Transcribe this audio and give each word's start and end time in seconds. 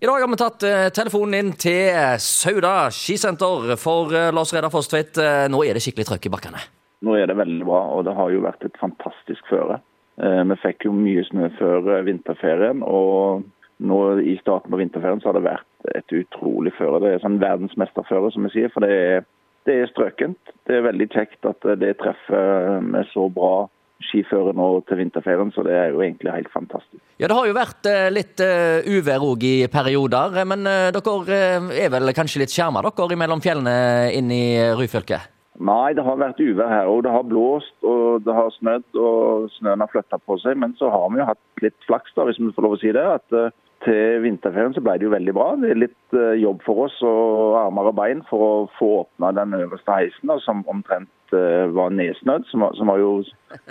I 0.00 0.06
dag 0.06 0.20
har 0.20 0.28
vi 0.32 0.36
tatt 0.40 0.62
eh, 0.64 0.86
telefonen 0.96 1.34
inn 1.36 1.50
til 1.60 1.92
Sauda 2.24 2.86
skisenter 2.94 3.74
for 3.76 4.08
eh, 4.16 4.30
Lars 4.32 4.48
Reidar. 4.56 4.72
Eh, 4.72 5.42
nå 5.52 5.58
er 5.66 5.76
det 5.76 5.82
skikkelig 5.84 6.06
trøkk 6.08 6.28
i 6.30 6.32
bakkene. 6.32 6.62
Nå 7.04 7.18
er 7.20 7.28
det 7.28 7.36
veldig 7.36 7.66
bra, 7.68 7.80
og 7.98 8.06
det 8.08 8.14
har 8.16 8.30
jo 8.32 8.40
vært 8.46 8.64
et 8.64 8.80
fantastisk 8.80 9.44
føre. 9.52 9.76
Eh, 10.24 10.40
Vi 10.48 10.56
fikk 10.62 10.86
jo 10.88 10.94
mye 10.96 11.24
snø 11.28 11.50
før 11.58 11.90
eh, 11.98 12.06
vinterferien, 12.08 12.80
og 12.80 13.44
nå 13.90 13.98
i 14.24 14.38
starten 14.40 14.72
på 14.72 14.80
vinterferien 14.80 15.20
så 15.20 15.34
har 15.34 15.36
det 15.36 15.44
vært 15.50 15.92
et 15.92 16.16
utrolig 16.16 16.72
føre. 16.78 17.02
Det 17.04 17.12
er 17.18 17.22
sånn 17.26 17.36
verdensmesterføre, 17.44 18.32
som 18.32 18.48
vi 18.48 18.54
sier, 18.56 18.72
for 18.72 18.88
det 18.88 18.96
er, 18.96 19.28
det 19.68 19.76
er 19.82 19.92
strøkent. 19.92 20.54
Det 20.64 20.78
er 20.78 20.88
veldig 20.88 21.10
kjekt 21.12 21.44
at 21.52 21.68
eh, 21.68 21.76
det 21.84 21.98
treffer 22.00 22.80
med 22.88 23.04
så 23.12 23.28
bra 23.36 23.68
skiføre 24.08 24.54
nå 24.56 24.68
til 24.88 25.00
vinterferien, 25.00 25.50
så 25.54 25.64
det 25.66 25.74
er 25.76 25.90
jo 25.94 26.02
egentlig 26.04 26.32
helt 26.32 26.52
fantastisk. 26.52 27.02
Ja, 27.20 27.28
Det 27.28 27.36
har 27.36 27.48
jo 27.48 27.56
vært 27.56 27.88
eh, 27.90 28.08
litt 28.12 28.40
eh, 28.44 28.86
uvær 28.88 29.26
òg 29.26 29.44
i 29.44 29.56
perioder, 29.72 30.38
eh, 30.40 30.48
men 30.48 30.64
dere 30.64 31.40
er 31.76 31.92
vel 31.92 32.14
kanskje 32.16 32.44
litt 32.44 32.54
skjerma 32.54 32.82
dere 32.86 33.20
mellom 33.20 33.42
fjellene 33.44 34.10
inn 34.16 34.32
i 34.32 34.44
Ryfylke? 34.78 35.20
Nei, 35.60 35.92
det 35.92 36.04
har 36.06 36.16
vært 36.16 36.40
uvær 36.40 36.70
her, 36.72 36.88
òg. 36.88 37.02
det 37.04 37.12
har 37.12 37.26
blåst 37.28 37.84
og 37.84 38.22
det 38.24 38.32
har 38.32 38.48
snødd, 38.56 38.86
og 38.96 39.50
snøen 39.58 39.84
har 39.84 39.90
flytta 39.92 40.16
på 40.24 40.38
seg. 40.40 40.56
Men 40.56 40.72
så 40.78 40.88
har 40.88 41.10
vi 41.12 41.20
jo 41.20 41.26
hatt 41.28 41.64
litt 41.64 41.76
flaks, 41.84 42.14
da, 42.16 42.24
hvis 42.24 42.40
vi 42.40 42.52
får 42.56 42.64
lov 42.64 42.78
å 42.78 42.80
si 42.80 42.94
det. 42.96 43.04
at 43.04 43.52
til 43.84 44.20
vinterferien 44.24 44.74
så 44.76 44.82
ble 44.84 44.96
det 44.98 45.06
jo 45.08 45.14
veldig 45.14 45.34
bra. 45.36 45.48
Det 45.60 45.72
er 45.72 45.82
litt 45.84 46.16
eh, 46.16 46.36
jobb 46.42 46.62
for 46.66 46.86
oss 46.86 46.98
og 47.06 47.56
armer 47.62 47.90
og 47.90 47.96
bein 47.98 48.22
for 48.28 48.44
å 48.44 48.52
få 48.76 48.90
åpna 49.02 49.32
den 49.38 49.56
øverste 49.58 49.96
heisen, 49.96 50.32
som 50.44 50.62
omtrent 50.70 51.36
eh, 51.36 51.66
var 51.74 51.94
nedsnødd. 51.96 52.48
Som, 52.50 52.66
som 52.76 52.92
har 52.92 53.02
jo 53.02 53.12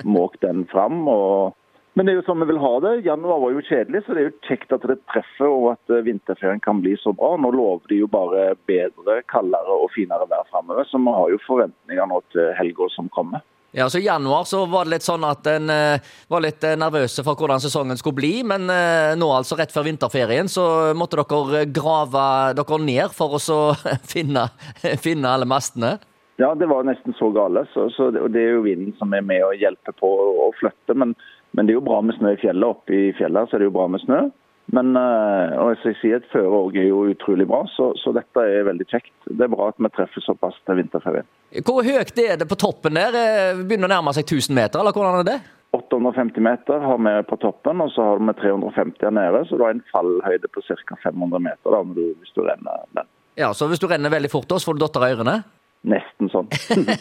måkt 0.03 0.41
den 0.45 0.65
fram. 0.71 1.05
og 1.07 1.55
men 1.97 2.05
det 2.05 2.13
er 2.13 2.19
jo 2.19 2.27
sånn 2.29 2.39
vi 2.39 2.45
vil 2.51 2.61
ha 2.61 2.73
det. 2.85 2.91
Januar 3.03 3.41
var 3.41 3.51
jo 3.51 3.63
kjedelig, 3.65 4.03
så 4.05 4.13
det 4.15 4.21
er 4.21 4.27
jo 4.29 4.35
kjekt 4.47 4.73
at 4.75 4.85
det 4.87 4.95
treffer 5.11 5.49
og 5.49 5.65
at 5.73 5.91
eh, 5.91 6.03
vinterferien 6.05 6.61
kan 6.63 6.79
bli 6.83 6.93
så 7.01 7.11
bra. 7.17 7.33
Nå 7.35 7.49
lover 7.51 7.89
de 7.91 7.97
jo 8.03 8.07
bare 8.11 8.53
bedre, 8.69 9.17
kaldere 9.27 9.75
og 9.83 9.91
finere 9.95 10.29
vær 10.29 10.45
framover, 10.53 10.87
så 10.87 11.01
vi 11.01 11.15
har 11.17 11.33
jo 11.33 11.41
forventninger 11.43 12.11
nå 12.11 12.21
til 12.31 12.53
helga 12.59 12.87
som 12.93 13.09
kommer. 13.15 13.43
Ja, 13.71 13.89
så 13.89 13.99
I 13.99 14.05
januar 14.05 14.43
så 14.49 14.63
var 14.65 14.85
det 14.85 14.95
litt 14.95 15.05
sånn 15.05 15.25
at 15.27 15.45
en 15.51 15.69
eh, 15.69 16.01
var 16.27 16.41
litt 16.41 16.63
eh, 16.65 16.77
nervøse 16.79 17.21
for 17.25 17.37
hvordan 17.37 17.61
sesongen 17.61 17.99
skulle 17.99 18.17
bli, 18.17 18.31
men 18.41 18.65
eh, 18.73 19.13
nå 19.19 19.27
altså 19.29 19.59
rett 19.59 19.73
før 19.73 19.85
vinterferien 19.85 20.49
så 20.49 20.63
måtte 20.97 21.19
dere 21.21 21.67
grave 21.69 22.23
dere 22.57 22.79
ned 22.81 23.13
for 23.13 23.37
å 23.37 23.41
så 23.43 23.59
finne, 24.13 24.47
finne 24.97 25.35
alle 25.35 25.45
mastene. 25.49 25.99
Ja, 26.41 26.53
det 26.55 26.69
var 26.71 26.87
nesten 26.87 27.13
så 27.19 27.29
gale. 27.35 27.65
Så, 27.73 27.89
så 27.93 28.09
det, 28.15 28.23
og 28.23 28.31
det 28.33 28.41
er 28.41 28.53
jo 28.55 28.65
vinden 28.65 28.93
som 28.97 29.13
er 29.13 29.25
med 29.27 29.43
og 29.43 29.59
hjelper 29.59 29.93
på 29.99 30.09
å, 30.47 30.49
flytte. 30.57 30.95
Men, 30.95 31.11
men 31.51 31.67
det 31.67 31.75
er 31.75 31.81
jo 31.81 31.87
bra 31.89 31.99
med 32.01 32.15
snø 32.15 32.31
i 32.33 32.39
fjellet. 32.39 32.77
Oppe 32.77 32.95
i 32.95 33.09
fjellet 33.17 33.51
så 33.51 33.57
er 33.57 33.61
det 33.61 33.67
jo 33.67 33.75
bra 33.75 33.89
med 33.91 34.01
snø. 34.05 34.21
Men 34.75 34.91
eh, 34.99 35.55
og 35.57 35.71
jeg 35.85 35.95
sier 36.01 36.19
at 36.19 36.27
føre 36.29 36.49
òg 36.59 36.75
er 36.77 36.89
jo 36.91 37.05
utrolig 37.09 37.47
bra, 37.49 37.63
så, 37.73 37.89
så 37.97 38.13
dette 38.13 38.43
er 38.45 38.67
veldig 38.67 38.85
kjekt. 38.91 39.13
Det 39.25 39.45
er 39.47 39.51
bra 39.53 39.71
at 39.71 39.79
vi 39.81 39.89
treffer 39.95 40.21
såpass 40.25 40.57
til 40.67 40.77
vinterferien. 40.77 41.25
Hvor 41.65 41.81
høyt 41.85 42.19
er 42.21 42.37
det 42.37 42.49
på 42.49 42.57
toppen 42.59 42.99
der? 42.99 43.17
Eh, 43.17 43.63
Begynner 43.63 43.89
å 43.89 43.95
nærme 43.97 44.13
seg 44.13 44.27
1000 44.29 44.53
meter, 44.57 44.81
eller 44.83 44.93
hvordan 44.93 45.21
er 45.23 45.29
det? 45.31 45.39
850 45.73 46.41
meter 46.41 46.81
har 46.81 46.97
vi 47.05 47.13
på 47.29 47.37
toppen, 47.41 47.81
og 47.85 47.91
så 47.93 48.05
har 48.11 48.21
vi 48.21 48.33
350 48.41 49.05
her 49.05 49.13
nede. 49.13 49.43
Så 49.49 49.57
du 49.57 49.65
har 49.65 49.75
en 49.75 49.85
fallhøyde 49.93 50.49
på 50.53 50.63
ca. 50.65 50.97
500 51.03 51.43
meter 51.45 51.75
da, 51.75 51.81
hvis 51.93 52.33
du 52.35 52.41
renner 52.45 52.85
den. 52.97 53.09
Ja, 53.37 53.53
Så 53.53 53.69
hvis 53.69 53.79
du 53.81 53.87
renner 53.87 54.11
veldig 54.11 54.31
fort, 54.31 54.49
så 54.49 54.69
får 54.69 54.77
du 54.77 54.85
dotter 54.85 55.05
av 55.05 55.13
ørene? 55.17 55.35
Sånn. 56.39 56.85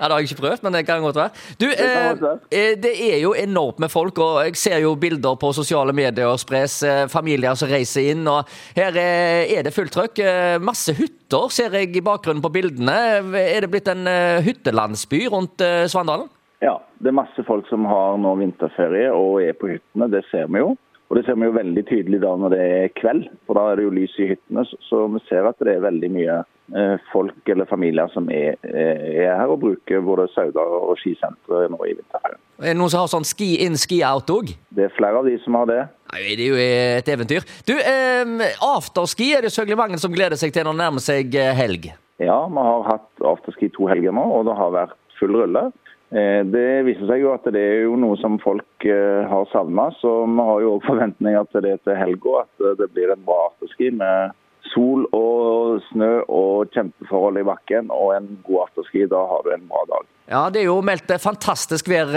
Ja, 0.00 0.06
Det 0.06 0.12
har 0.12 0.20
jeg 0.20 0.30
ikke 0.30 0.40
prøvd, 0.42 0.62
men 0.64 0.74
det 0.76 0.82
kan 0.88 1.02
godt 1.02 1.18
være. 1.18 1.30
Du, 1.60 1.66
eh, 1.68 2.10
eh, 2.54 2.74
Det 2.80 2.92
er 3.08 3.18
jo 3.22 3.32
enormt 3.36 3.80
med 3.82 3.90
folk, 3.92 4.18
og 4.22 4.40
jeg 4.46 4.56
ser 4.60 4.78
jo 4.84 4.94
bilder 5.00 5.36
på 5.40 5.52
sosiale 5.56 5.92
medier 5.96 6.36
spres. 6.40 6.82
eh, 6.86 7.06
Familier 7.10 7.56
som 7.58 7.68
reiser 7.70 8.10
inn, 8.12 8.26
og 8.30 8.48
her 8.76 8.96
eh, 8.96 9.50
er 9.58 9.66
det 9.66 9.74
fullt 9.74 9.92
trøkk. 9.96 10.20
Masse 10.62 10.94
hytter 10.96 11.48
ser 11.52 11.74
jeg 11.78 11.96
i 11.96 12.04
bakgrunnen 12.04 12.42
på 12.44 12.52
bildene. 12.52 12.96
Er 13.40 13.60
det 13.64 13.70
blitt 13.72 13.88
en 13.90 14.06
hyttelandsby 14.44 15.26
rundt 15.32 15.62
Svandalen? 15.90 16.28
Ja, 16.62 16.76
det 17.00 17.08
er 17.08 17.16
masse 17.16 17.42
folk 17.48 17.68
som 17.70 17.86
har 17.88 18.18
nå 18.20 18.34
vinterferie 18.40 19.10
og 19.16 19.40
er 19.42 19.54
på 19.56 19.70
hyttene. 19.72 20.10
Det 20.12 20.22
ser 20.30 20.50
vi 20.52 20.60
jo. 20.60 20.74
Og 21.10 21.18
det 21.18 21.24
ser 21.26 21.34
vi 21.40 21.48
jo 21.48 21.56
veldig 21.56 21.82
tydelig 21.88 22.20
da 22.22 22.36
når 22.38 22.52
det 22.54 22.62
er 22.70 22.92
kveld, 22.94 23.24
for 23.46 23.58
da 23.58 23.64
er 23.72 23.80
det 23.80 23.86
jo 23.88 23.94
lys 23.96 24.12
i 24.22 24.28
hyttene. 24.30 24.62
Så, 24.86 25.02
vi 25.10 25.22
ser 25.26 25.48
at 25.48 25.58
det 25.66 25.72
er 25.74 25.82
veldig 25.82 26.10
mye 26.14 26.36
eh, 26.38 27.02
folk 27.10 27.50
eller 27.50 27.66
familier 27.66 28.06
som 28.14 28.30
er, 28.30 28.54
er 28.62 29.00
er 29.24 29.34
her 29.34 29.50
og 29.50 29.58
bruker 29.64 30.04
både 30.06 30.28
Sauda 30.30 30.62
og 30.62 30.94
skisenteret 31.02 31.74
nå 31.74 31.80
i 31.82 31.96
vinterferien. 31.96 32.38
Er 32.60 32.70
det 32.70 32.76
noen 32.78 32.92
som 32.92 33.02
har 33.02 33.10
sånn 33.10 33.26
ski 33.26 33.56
in, 33.64 33.74
ski 33.80 33.98
out 34.06 34.30
òg? 34.30 34.54
Det 34.70 34.86
er 34.86 34.94
flere 34.94 35.18
av 35.18 35.26
de 35.26 35.34
som 35.42 35.58
har 35.58 35.66
det. 35.72 35.80
Nei, 36.12 36.22
Det 36.38 36.46
er 36.46 36.46
jo 36.46 36.62
et 36.62 37.12
eventyr. 37.16 37.48
Du, 37.66 37.74
eh, 37.74 38.46
afterski 38.70 39.32
er 39.34 39.50
det 39.50 39.80
mange 39.82 39.98
som 39.98 40.14
gleder 40.14 40.38
seg 40.38 40.54
til 40.54 40.62
når 40.68 40.78
det 40.78 40.84
nærmer 40.84 41.02
seg 41.02 41.34
eh, 41.34 41.50
helg. 41.58 41.90
Ja, 42.22 42.44
vi 42.46 42.62
har 42.70 42.86
hatt 42.86 43.10
afterski 43.24 43.72
to 43.74 43.90
helger 43.90 44.14
nå, 44.14 44.22
og 44.22 44.46
det 44.46 44.54
har 44.54 44.70
vært 44.76 44.98
full 45.20 45.36
rulle. 45.36 45.68
Eh, 46.10 46.42
Det 46.44 46.82
viser 46.88 47.06
seg 47.06 47.22
jo 47.22 47.32
at 47.36 47.46
det 47.54 47.62
er 47.62 47.80
jo 47.86 47.94
noe 48.00 48.18
som 48.18 48.40
folk 48.42 48.86
eh, 48.86 49.22
har 49.30 49.46
savna, 49.52 49.90
så 50.00 50.24
vi 50.26 50.46
har 50.48 50.62
jo 50.64 50.76
òg 50.76 50.86
forventninger 50.88 51.50
til 51.52 51.66
det 51.68 51.78
til 51.86 51.98
helga. 51.98 52.44
At 52.44 52.66
eh, 52.66 52.78
det 52.82 52.90
blir 52.94 53.12
en 53.14 53.26
bra 53.26 53.44
afterski 53.50 53.92
med 53.94 54.34
sol 54.74 55.06
og 55.16 55.80
snø 55.88 56.20
og 56.28 56.70
kjempeforhold 56.74 57.40
i 57.40 57.46
bakken 57.46 57.88
og 57.94 58.14
en 58.16 58.26
god 58.46 58.66
afterski. 58.68 59.06
Da 59.10 59.22
har 59.30 59.46
du 59.46 59.54
en 59.54 59.68
bra 59.70 59.84
dag. 59.92 60.08
Ja, 60.30 60.42
det 60.52 60.60
er 60.60 60.68
jo 60.68 60.76
meldt 60.86 61.10
fantastisk 61.18 61.88
vær 61.90 62.10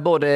både 0.00 0.30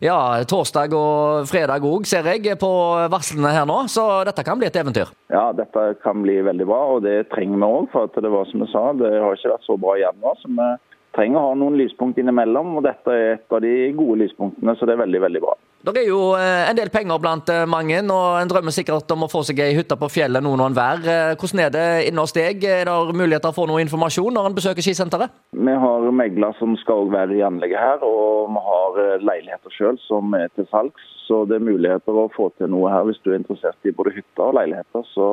ja, 0.00 0.16
torsdag 0.48 0.94
og 0.96 1.50
fredag 1.50 1.84
òg, 1.84 2.06
ser 2.08 2.24
jeg, 2.32 2.54
på 2.56 2.70
varslene 3.12 3.52
her 3.52 3.68
nå. 3.68 3.82
Så 3.92 4.06
dette 4.24 4.44
kan 4.46 4.56
bli 4.56 4.70
et 4.70 4.78
eventyr. 4.80 5.12
Ja, 5.28 5.50
dette 5.56 5.84
kan 6.00 6.24
bli 6.24 6.38
veldig 6.46 6.68
bra, 6.68 6.80
og 6.94 7.04
det 7.04 7.26
trenger 7.34 7.60
vi 7.60 7.68
òg. 7.68 7.90
For 7.92 8.08
det 8.24 8.32
var 8.32 8.48
som 8.48 8.64
jeg 8.64 8.72
sa, 8.72 8.86
det 8.96 9.12
har 9.20 9.36
ikke 9.36 9.52
vært 9.52 9.68
så 9.68 9.76
bra 9.84 9.98
hjemme, 10.00 10.16
januar. 10.24 10.40
så 10.40 10.48
vi 10.48 10.95
trenger 11.16 11.40
å 11.40 11.48
ha 11.50 11.54
noen 11.58 11.78
lyspunkt 11.80 12.18
innimellom, 12.20 12.76
og 12.78 12.84
dette 12.86 13.12
er 13.14 13.32
et 13.38 13.56
av 13.56 13.64
de 13.64 13.72
gode 13.96 14.20
lyspunktene, 14.24 14.76
så 14.76 14.88
det 14.88 14.96
er 14.96 15.04
veldig, 15.04 15.22
veldig 15.26 15.42
bra. 15.44 15.56
Det 15.86 16.00
er 16.00 16.08
jo 16.08 16.32
eh, 16.34 16.64
en 16.66 16.74
del 16.74 16.90
penger 16.90 17.20
blant 17.22 17.50
eh, 17.52 17.62
mange, 17.70 18.00
og 18.10 18.40
en 18.40 18.48
drømmer 18.50 18.74
sikkert 18.74 19.12
om 19.14 19.22
å 19.26 19.30
få 19.30 19.44
seg 19.46 19.60
ei 19.62 19.76
hytte 19.76 19.94
på 20.00 20.08
fjellet 20.10 20.42
noen 20.42 20.64
og 20.64 20.70
enhver. 20.72 21.02
vær. 21.04 21.36
Hvordan 21.38 21.62
er 21.62 21.74
det 21.74 21.84
inne 22.08 22.24
hos 22.24 22.34
deg? 22.34 22.64
Er 22.64 22.88
det 22.88 23.14
muligheter 23.14 23.54
for 23.54 23.70
noe 23.70 23.84
informasjon 23.84 24.34
når 24.34 24.48
en 24.48 24.56
besøker 24.56 24.82
skisenteret? 24.82 25.36
Vi 25.54 25.76
har 25.84 26.08
megler 26.10 26.56
som 26.58 26.74
skal 26.80 27.06
være 27.12 27.38
i 27.38 27.44
anlegget 27.46 27.78
her, 27.78 28.02
og 28.02 28.50
vi 28.50 28.64
har 28.70 28.98
eh, 29.04 29.22
leiligheter 29.22 29.76
sjøl 29.76 30.00
som 30.08 30.34
er 30.34 30.50
til 30.56 30.66
salgs. 30.72 31.12
Så 31.26 31.44
det 31.46 31.60
er 31.60 31.68
muligheter 31.68 32.18
å 32.18 32.28
få 32.34 32.50
til 32.58 32.70
noe 32.72 32.90
her 32.90 33.06
hvis 33.06 33.22
du 33.22 33.32
er 33.32 33.40
interessert 33.40 33.86
i 33.86 33.94
både 33.94 34.14
hytter 34.16 34.48
og 34.48 34.58
leiligheter. 34.58 35.06
Så 35.14 35.30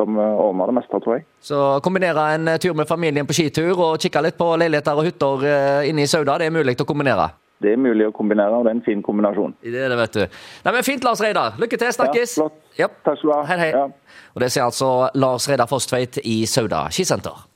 skal 0.00 0.22
ordner 0.40 0.70
det 0.70 0.76
meste, 0.80 1.00
tror 1.00 1.18
jeg. 1.18 1.26
Så 1.40 1.80
kombinere 1.84 2.26
en 2.34 2.48
eh, 2.48 2.58
tur 2.58 2.74
med 2.74 2.88
familien 2.88 3.26
på 3.26 3.36
skitur 3.36 3.74
og 3.76 4.00
kikke 4.00 4.22
litt 4.24 4.38
på 4.38 4.48
leiligheter 4.60 4.96
og 4.98 5.06
hytter 5.06 5.46
eh, 5.50 5.90
inne 5.90 6.04
i 6.04 6.10
Sauda, 6.10 6.38
det 6.40 6.48
er 6.48 6.54
mulig 6.54 6.78
å 6.80 6.88
kombinere? 6.88 7.30
Det 7.60 7.74
er 7.74 7.80
mulig 7.80 8.06
å 8.08 8.12
kombinere, 8.16 8.56
og 8.56 8.64
det 8.64 8.72
er 8.72 8.78
en 8.78 8.86
fin 8.86 9.02
kombinasjon. 9.04 9.52
Det 9.60 9.76
er 9.76 9.92
det, 9.92 9.98
vet 10.00 10.14
du. 10.16 10.38
Nei, 10.64 10.72
men 10.72 10.86
Fint, 10.86 11.04
Lars 11.04 11.20
Reidar. 11.20 11.58
Lykke 11.60 11.76
til. 11.76 11.92
Snakkes. 11.92 12.38
Ja, 12.38 12.46
flott. 12.46 12.56
Yep. 12.78 12.94
Takk 13.04 13.20
skal 13.20 13.28
du 13.28 13.34
ha. 13.34 13.40
Hei, 13.50 13.58
hei. 13.60 13.70
Ja. 13.74 14.22
Og 14.32 14.40
Det 14.40 14.48
sier 14.54 14.64
altså 14.64 14.90
Lars 15.20 15.48
Reidar 15.50 15.68
Fosstveit 15.68 16.22
i 16.24 16.38
Sauda 16.48 16.86
skisenter. 16.94 17.42